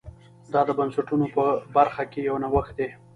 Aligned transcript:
دا 0.53 0.61
د 0.69 0.69
بنسټونو 0.77 1.25
په 1.35 1.43
برخه 1.75 2.03
کې 2.11 2.19
یو 2.29 2.35
نوښت 2.43 2.71
دی. 2.79 2.89